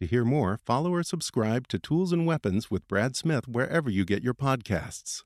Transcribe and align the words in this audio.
To 0.00 0.06
hear 0.06 0.24
more, 0.24 0.60
follow 0.64 0.94
or 0.94 1.02
subscribe 1.02 1.66
to 1.68 1.78
Tools 1.78 2.12
and 2.12 2.24
Weapons 2.24 2.70
with 2.70 2.86
Brad 2.86 3.16
Smith 3.16 3.48
wherever 3.48 3.90
you 3.90 4.04
get 4.04 4.22
your 4.22 4.34
podcasts. 4.34 5.24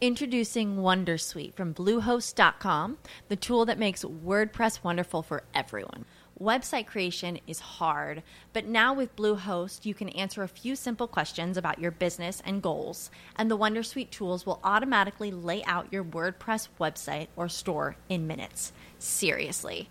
Introducing 0.00 0.76
Wondersuite 0.76 1.52
from 1.52 1.74
Bluehost.com, 1.74 2.96
the 3.28 3.36
tool 3.36 3.66
that 3.66 3.78
makes 3.78 4.02
WordPress 4.02 4.82
wonderful 4.82 5.22
for 5.22 5.42
everyone. 5.52 6.06
Website 6.40 6.86
creation 6.86 7.38
is 7.46 7.60
hard, 7.60 8.22
but 8.54 8.64
now 8.64 8.94
with 8.94 9.14
Bluehost, 9.14 9.84
you 9.84 9.92
can 9.92 10.08
answer 10.08 10.42
a 10.42 10.48
few 10.48 10.74
simple 10.74 11.06
questions 11.06 11.58
about 11.58 11.78
your 11.78 11.90
business 11.90 12.40
and 12.46 12.62
goals, 12.62 13.10
and 13.36 13.50
the 13.50 13.58
Wondersuite 13.58 14.08
tools 14.08 14.46
will 14.46 14.58
automatically 14.64 15.30
lay 15.30 15.62
out 15.64 15.92
your 15.92 16.02
WordPress 16.02 16.68
website 16.80 17.26
or 17.36 17.50
store 17.50 17.96
in 18.08 18.26
minutes. 18.26 18.72
Seriously. 18.98 19.90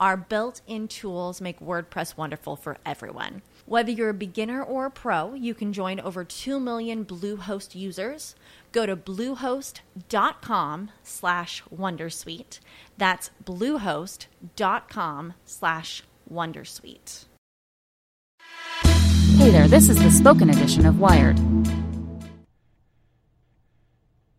Our 0.00 0.16
built 0.16 0.60
in 0.66 0.88
tools 0.88 1.40
make 1.40 1.60
WordPress 1.60 2.16
wonderful 2.16 2.56
for 2.56 2.78
everyone. 2.84 3.42
Whether 3.66 3.92
you're 3.92 4.10
a 4.10 4.14
beginner 4.14 4.62
or 4.62 4.86
a 4.86 4.90
pro, 4.90 5.34
you 5.34 5.54
can 5.54 5.72
join 5.72 6.00
over 6.00 6.24
2 6.24 6.58
million 6.58 7.04
Bluehost 7.04 7.74
users. 7.74 8.34
Go 8.72 8.86
to 8.86 8.96
bluehost.com 8.96 10.90
slash 11.02 11.62
wondersuite. 11.74 12.58
That's 12.98 13.30
bluehost.com 13.44 15.34
slash 15.44 16.02
wondersuite. 16.30 17.24
Hey 19.36 19.50
there, 19.50 19.68
this 19.68 19.88
is 19.88 20.02
the 20.02 20.10
spoken 20.10 20.50
edition 20.50 20.86
of 20.86 20.98
Wired. 20.98 21.38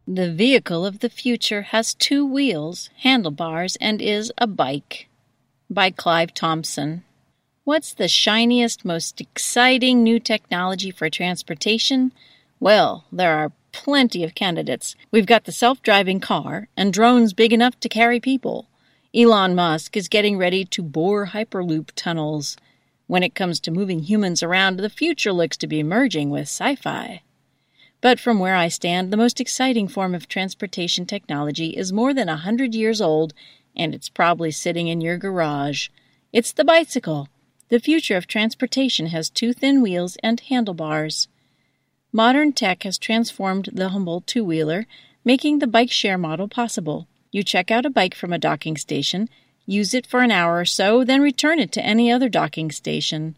The 0.08 0.31
vehicle 0.31 0.86
of 0.86 1.00
the 1.00 1.09
future 1.09 1.64
has 1.64 1.94
two 1.94 2.25
wheels, 2.25 2.90
handlebars, 3.00 3.75
and 3.78 4.02
is 4.02 4.31
a 4.38 4.45
bike. 4.47 5.08
By 5.70 5.90
Clive 5.90 6.32
Thompson. 6.32 7.04
What's 7.64 7.92
the 7.92 8.08
shiniest, 8.08 8.86
most 8.86 9.20
exciting 9.20 10.04
new 10.04 10.20
technology 10.20 10.92
for 10.92 11.10
transportation? 11.10 12.12
Well, 12.60 13.06
there 13.12 13.36
are 13.36 13.52
plenty 13.72 14.24
of 14.24 14.36
candidates. 14.36 14.96
We've 15.10 15.26
got 15.26 15.46
the 15.46 15.52
self 15.52 15.82
driving 15.82 16.20
car 16.20 16.68
and 16.78 16.94
drones 16.94 17.34
big 17.34 17.52
enough 17.52 17.80
to 17.80 17.90
carry 17.90 18.20
people. 18.20 18.68
Elon 19.16 19.56
Musk 19.56 19.98
is 19.98 20.08
getting 20.08 20.38
ready 20.38 20.66
to 20.66 20.84
bore 20.84 21.28
Hyperloop 21.28 21.90
tunnels. 21.96 22.58
When 23.08 23.24
it 23.24 23.34
comes 23.34 23.59
to 23.62 23.72
moving 23.72 24.02
humans 24.02 24.44
around, 24.44 24.78
the 24.78 24.90
future 24.90 25.34
looks 25.34 25.58
to 25.58 25.68
be 25.68 25.81
merging 25.81 26.30
with 26.30 26.44
sci 26.44 26.75
fi. 26.75 27.24
But 28.02 28.20
from 28.20 28.38
where 28.38 28.56
I 28.56 28.68
stand, 28.68 29.12
the 29.12 29.18
most 29.18 29.42
exciting 29.42 29.88
form 29.88 30.14
of 30.14 30.28
transportation 30.28 31.08
technology 31.08 31.70
is 31.70 31.92
more 31.92 32.14
than 32.14 32.30
a 32.30 32.38
hundred 32.38 32.75
years 32.75 33.02
old, 33.02 33.34
and 33.75 33.94
it's 33.94 34.09
probably 34.09 34.52
sitting 34.52 34.88
in 34.88 35.02
your 35.02 35.18
garage. 35.18 35.90
It's 36.31 36.52
the 36.52 36.63
bicycle. 36.63 37.30
The 37.69 37.80
future 37.80 38.18
of 38.18 38.28
transportation 38.28 39.08
has 39.08 39.30
two 39.30 39.53
thin 39.53 39.81
wheels 39.81 40.18
and 40.22 40.40
handlebars. 40.40 41.28
Modern 42.12 42.53
tech 42.53 42.84
has 42.84 42.97
transformed 42.97 43.69
the 43.74 43.90
humble 43.90 44.22
two 44.22 44.44
wheeler, 44.44 44.86
making 45.24 45.59
the 45.59 45.68
bike 45.68 45.91
share 45.91 46.18
model 46.18 46.47
possible. 46.47 47.08
You 47.31 47.44
check 47.44 47.72
out 47.72 47.86
a 47.86 47.90
bike 47.90 48.16
from 48.16 48.31
a 48.31 48.38
docking 48.38 48.78
station, 48.78 49.28
use 49.66 49.94
it 49.94 50.07
for 50.07 50.22
an 50.22 50.31
hour 50.31 50.59
or 50.59 50.66
so, 50.66 51.03
then 51.03 51.22
return 51.22 51.59
it 51.59 51.72
to 51.74 51.86
any 51.86 52.12
other 52.12 52.30
docking 52.30 52.72
station. 52.72 53.36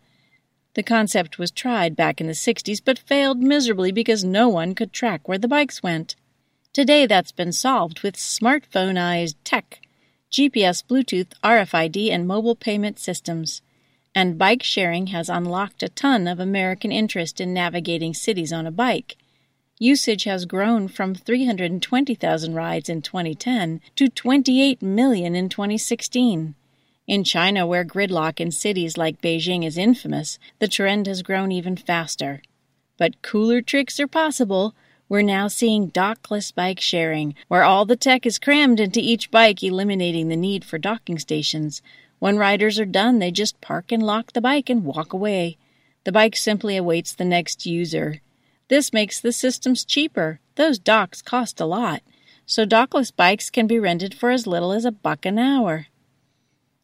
The 0.76 0.84
concept 0.84 1.40
was 1.40 1.50
tried 1.50 1.96
back 1.96 2.22
in 2.22 2.28
the 2.28 2.34
60s 2.34 2.80
but 2.86 3.00
failed 3.00 3.40
miserably 3.40 3.92
because 3.92 4.24
no 4.24 4.48
one 4.48 4.76
could 4.76 4.94
track 4.94 5.28
where 5.28 5.40
the 5.40 5.48
bikes 5.48 5.82
went. 5.82 6.16
Today 6.74 7.08
that's 7.08 7.32
been 7.32 7.52
solved 7.52 8.04
with 8.04 8.16
smartphoneized 8.16 9.34
tech, 9.44 9.80
GPS, 10.32 10.84
Bluetooth, 10.84 11.34
RFID, 11.44 12.12
and 12.12 12.28
mobile 12.28 12.56
payment 12.56 13.00
systems 13.00 13.62
and 14.18 14.40
bike 14.40 14.64
sharing 14.64 15.08
has 15.08 15.30
unlocked 15.30 15.84
a 15.84 15.90
ton 15.90 16.28
of 16.28 16.40
American 16.40 16.92
interest 16.92 17.40
in 17.40 17.54
navigating 17.54 18.16
cities 18.16 18.52
on 18.52 18.66
a 18.66 18.72
bike. 18.72 19.16
Usage 19.78 20.24
has 20.24 20.46
grown 20.46 20.88
from 20.88 21.14
320,000 21.14 22.56
rides 22.56 22.90
in 22.90 23.04
2010 23.04 23.80
to 23.96 24.10
28 24.10 24.82
million 24.82 25.36
in 25.36 25.50
2016. 25.50 26.56
In 27.06 27.24
China, 27.24 27.68
where 27.68 27.86
gridlock 27.86 28.40
in 28.40 28.50
cities 28.50 28.98
like 28.98 29.22
Beijing 29.22 29.64
is 29.64 29.78
infamous, 29.78 30.40
the 30.58 30.68
trend 30.68 31.06
has 31.06 31.22
grown 31.22 31.52
even 31.52 31.78
faster. 31.78 32.42
But 32.98 33.22
cooler 33.22 33.62
tricks 33.62 34.00
are 34.00 34.08
possible. 34.08 34.74
We're 35.10 35.22
now 35.22 35.48
seeing 35.48 35.92
dockless 35.92 36.54
bike 36.54 36.82
sharing, 36.82 37.34
where 37.48 37.64
all 37.64 37.86
the 37.86 37.96
tech 37.96 38.26
is 38.26 38.38
crammed 38.38 38.80
into 38.80 39.00
each 39.00 39.32
bike, 39.32 39.64
eliminating 39.64 40.28
the 40.28 40.36
need 40.36 40.66
for 40.66 40.78
docking 40.78 41.18
stations. 41.18 41.82
When 42.20 42.38
riders 42.38 42.78
are 42.78 42.86
done, 42.86 43.20
they 43.20 43.32
just 43.32 43.62
park 43.62 43.92
and 43.92 44.04
lock 44.04 44.34
the 44.34 44.42
bike 44.42 44.70
and 44.70 44.84
walk 44.84 45.14
away. 45.14 45.58
The 46.04 46.12
bike 46.12 46.36
simply 46.36 46.76
awaits 46.76 47.14
the 47.14 47.24
next 47.24 47.66
user. 47.66 48.22
This 48.68 48.92
makes 48.92 49.22
the 49.22 49.32
systems 49.32 49.86
cheaper. 49.86 50.42
Those 50.56 50.78
docks 50.78 51.22
cost 51.22 51.62
a 51.62 51.66
lot, 51.66 52.02
so 52.46 52.66
dockless 52.66 53.16
bikes 53.16 53.50
can 53.50 53.66
be 53.66 53.80
rented 53.80 54.14
for 54.14 54.30
as 54.32 54.46
little 54.46 54.74
as 54.74 54.84
a 54.84 54.92
buck 54.92 55.26
an 55.26 55.40
hour. 55.40 55.88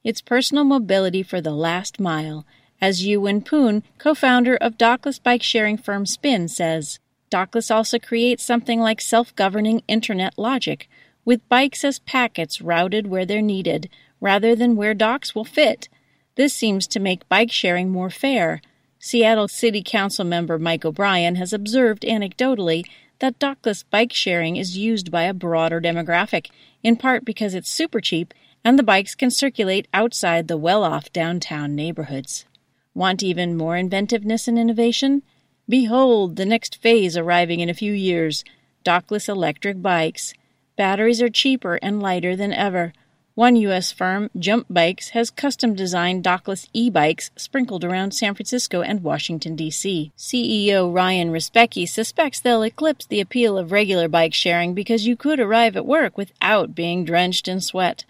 It's 0.04 0.22
personal 0.22 0.64
mobility 0.64 1.24
for 1.24 1.42
the 1.42 1.52
last 1.52 2.00
mile, 2.00 2.46
as 2.80 3.06
Euwyn 3.06 3.46
Poon, 3.46 3.84
co-founder 3.98 4.56
of 4.58 4.78
dockless 4.78 5.22
bike 5.22 5.44
sharing 5.44 5.78
firm 5.78 6.06
Spin, 6.06 6.48
says. 6.48 7.00
Dockless 7.34 7.74
also 7.74 7.98
creates 7.98 8.44
something 8.44 8.80
like 8.80 9.02
self-governing 9.02 9.82
internet 9.88 10.38
logic, 10.38 10.88
with 11.26 11.50
bikes 11.50 11.84
as 11.84 11.98
packets 11.98 12.62
routed 12.62 13.08
where 13.08 13.26
they're 13.26 13.42
needed, 13.42 13.90
rather 14.22 14.56
than 14.56 14.76
where 14.76 14.94
docks 14.94 15.34
will 15.34 15.44
fit. 15.44 15.90
This 16.36 16.54
seems 16.54 16.86
to 16.86 17.00
make 17.00 17.28
bike 17.30 17.52
sharing 17.52 17.90
more 17.90 18.12
fair. 18.12 18.62
Seattle 19.00 19.48
City 19.48 19.82
Council 19.84 20.24
member 20.24 20.60
Mike 20.60 20.86
O'Brien 20.86 21.34
has 21.38 21.54
observed 21.54 22.04
anecdotally 22.04 22.86
that 23.18 23.40
dockless 23.40 23.84
bike 23.90 24.14
sharing 24.14 24.56
is 24.56 24.78
used 24.78 25.10
by 25.10 25.24
a 25.24 25.34
broader 25.34 25.82
demographic, 25.82 26.52
in 26.84 26.96
part 26.96 27.26
because 27.26 27.56
it's 27.56 27.72
super 27.72 28.00
cheap 28.00 28.32
and 28.64 28.78
the 28.78 28.84
bikes 28.84 29.16
can 29.16 29.32
circulate 29.32 29.88
outside 29.92 30.48
the 30.48 30.56
well 30.56 30.84
off 30.84 31.12
downtown 31.12 31.76
neighborhoods. 31.76 32.46
Want 32.94 33.24
even 33.24 33.58
more 33.58 33.76
inventiveness 33.76 34.48
and 34.48 34.60
innovation? 34.60 35.24
Behold 35.70 36.36
the 36.36 36.46
next 36.46 36.82
phase 36.82 37.16
arriving 37.16 37.62
in 37.62 37.70
a 37.70 37.74
few 37.74 37.94
years 37.94 38.44
dockless 38.84 39.30
electric 39.30 39.82
bikes. 39.82 40.34
Batteries 40.76 41.22
are 41.22 41.30
cheaper 41.30 41.76
and 41.76 42.02
lighter 42.02 42.36
than 42.36 42.52
ever. 42.52 42.92
One 43.36 43.56
U.S. 43.56 43.92
firm, 43.92 44.30
Jump 44.38 44.68
Bikes, 44.70 45.10
has 45.10 45.32
custom 45.32 45.74
designed 45.74 46.22
dockless 46.22 46.68
e 46.74 46.90
bikes 46.90 47.32
sprinkled 47.38 47.86
around 47.86 48.14
San 48.14 48.36
Francisco 48.36 48.82
and 48.82 49.04
Washington, 49.04 49.56
D.C. 49.56 50.12
CEO 50.18 50.94
Ryan 50.94 51.32
Rzepecki 51.32 51.88
suspects 51.88 52.42
they'll 52.42 52.62
eclipse 52.62 53.06
the 53.06 53.22
appeal 53.22 53.58
of 53.58 53.72
regular 53.72 54.10
bike 54.10 54.34
sharing 54.34 54.74
because 54.74 55.08
you 55.08 55.16
could 55.16 55.40
arrive 55.40 55.78
at 55.78 55.86
work 55.86 56.18
without 56.18 56.76
being 56.76 57.06
drenched 57.06 57.48
in 57.48 57.62
sweat. 57.62 58.04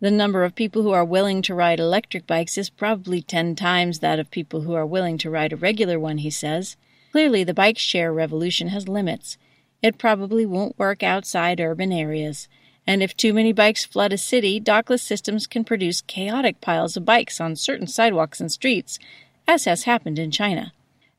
The 0.00 0.10
number 0.10 0.42
of 0.42 0.54
people 0.54 0.80
who 0.82 0.92
are 0.92 1.04
willing 1.04 1.42
to 1.42 1.54
ride 1.54 1.80
electric 1.80 2.26
bikes 2.26 2.56
is 2.56 2.70
probably 2.70 3.20
10 3.20 3.56
times 3.56 3.98
that 3.98 4.18
of 4.18 4.30
people 4.30 4.62
who 4.62 4.72
are 4.72 4.86
willing 4.86 5.18
to 5.18 5.30
ride 5.30 5.52
a 5.52 5.56
regular 5.56 6.00
one, 6.00 6.18
he 6.18 6.30
says. 6.30 6.76
Clearly, 7.14 7.44
the 7.44 7.54
bike 7.54 7.78
share 7.78 8.12
revolution 8.12 8.70
has 8.70 8.88
limits. 8.88 9.38
It 9.80 9.98
probably 9.98 10.44
won't 10.44 10.76
work 10.76 11.04
outside 11.04 11.60
urban 11.60 11.92
areas. 11.92 12.48
And 12.88 13.04
if 13.04 13.16
too 13.16 13.32
many 13.32 13.52
bikes 13.52 13.84
flood 13.84 14.12
a 14.12 14.18
city, 14.18 14.60
dockless 14.60 15.02
systems 15.02 15.46
can 15.46 15.62
produce 15.62 16.00
chaotic 16.00 16.60
piles 16.60 16.96
of 16.96 17.04
bikes 17.04 17.40
on 17.40 17.54
certain 17.54 17.86
sidewalks 17.86 18.40
and 18.40 18.50
streets, 18.50 18.98
as 19.46 19.64
has 19.64 19.84
happened 19.84 20.18
in 20.18 20.32
China. 20.32 20.72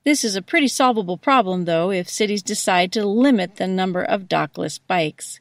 This 0.04 0.26
is 0.26 0.36
a 0.36 0.42
pretty 0.42 0.68
solvable 0.68 1.18
problem, 1.18 1.64
though, 1.64 1.92
if 1.92 2.10
cities 2.10 2.44
decide 2.44 2.92
to 2.92 3.06
limit 3.06 3.56
the 3.56 3.66
number 3.66 4.04
of 4.04 4.28
dockless 4.28 4.82
bikes. 4.86 5.40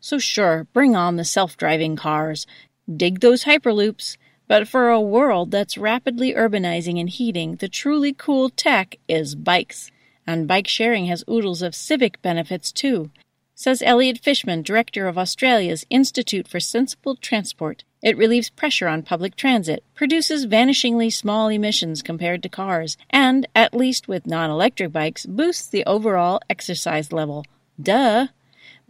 So, 0.00 0.18
sure, 0.18 0.66
bring 0.72 0.96
on 0.96 1.16
the 1.16 1.26
self 1.26 1.58
driving 1.58 1.94
cars. 1.94 2.46
Dig 2.90 3.20
those 3.20 3.44
hyperloops. 3.44 4.16
But 4.50 4.66
for 4.66 4.88
a 4.88 5.00
world 5.00 5.52
that's 5.52 5.78
rapidly 5.78 6.34
urbanizing 6.34 6.98
and 6.98 7.08
heating, 7.08 7.54
the 7.54 7.68
truly 7.68 8.12
cool 8.12 8.50
tech 8.50 8.96
is 9.06 9.36
bikes. 9.36 9.92
And 10.26 10.48
bike 10.48 10.66
sharing 10.66 11.06
has 11.06 11.22
oodles 11.30 11.62
of 11.62 11.72
civic 11.72 12.20
benefits 12.20 12.72
too. 12.72 13.12
Says 13.54 13.80
Elliot 13.80 14.18
Fishman, 14.18 14.62
director 14.62 15.06
of 15.06 15.16
Australia's 15.16 15.86
Institute 15.88 16.48
for 16.48 16.58
Sensible 16.58 17.14
Transport. 17.14 17.84
It 18.02 18.16
relieves 18.18 18.50
pressure 18.50 18.88
on 18.88 19.04
public 19.04 19.36
transit, 19.36 19.84
produces 19.94 20.46
vanishingly 20.46 21.12
small 21.12 21.46
emissions 21.46 22.02
compared 22.02 22.42
to 22.42 22.48
cars, 22.48 22.96
and, 23.08 23.46
at 23.54 23.72
least 23.72 24.08
with 24.08 24.26
non 24.26 24.50
electric 24.50 24.90
bikes, 24.90 25.26
boosts 25.26 25.68
the 25.68 25.86
overall 25.86 26.40
exercise 26.50 27.12
level. 27.12 27.44
Duh! 27.80 28.26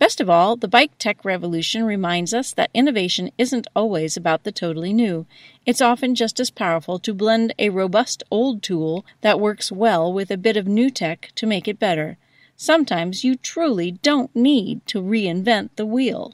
Best 0.00 0.18
of 0.18 0.30
all, 0.30 0.56
the 0.56 0.66
bike 0.66 0.92
tech 0.98 1.26
revolution 1.26 1.84
reminds 1.84 2.32
us 2.32 2.54
that 2.54 2.70
innovation 2.72 3.30
isn't 3.36 3.66
always 3.76 4.16
about 4.16 4.44
the 4.44 4.50
totally 4.50 4.94
new. 4.94 5.26
It's 5.66 5.82
often 5.82 6.14
just 6.14 6.40
as 6.40 6.48
powerful 6.48 6.98
to 7.00 7.12
blend 7.12 7.52
a 7.58 7.68
robust 7.68 8.22
old 8.30 8.62
tool 8.62 9.04
that 9.20 9.38
works 9.38 9.70
well 9.70 10.10
with 10.10 10.30
a 10.30 10.38
bit 10.38 10.56
of 10.56 10.66
new 10.66 10.88
tech 10.88 11.28
to 11.34 11.46
make 11.46 11.68
it 11.68 11.78
better. 11.78 12.16
Sometimes 12.56 13.24
you 13.24 13.36
truly 13.36 13.90
don't 13.90 14.34
need 14.34 14.86
to 14.86 15.02
reinvent 15.02 15.68
the 15.76 15.84
wheel. 15.84 16.32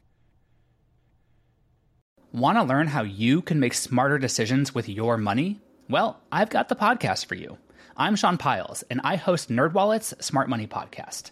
Want 2.31 2.57
to 2.57 2.63
learn 2.63 2.87
how 2.87 3.03
you 3.03 3.41
can 3.41 3.59
make 3.59 3.73
smarter 3.73 4.17
decisions 4.17 4.73
with 4.73 4.87
your 4.87 5.17
money? 5.17 5.59
Well, 5.89 6.21
I've 6.31 6.49
got 6.49 6.69
the 6.69 6.75
podcast 6.77 7.25
for 7.25 7.35
you. 7.35 7.57
I'm 7.97 8.15
Sean 8.15 8.37
Pyles, 8.37 8.83
and 8.89 9.01
I 9.03 9.17
host 9.17 9.49
NerdWallet's 9.49 10.25
Smart 10.25 10.47
Money 10.47 10.67
Podcast. 10.67 11.31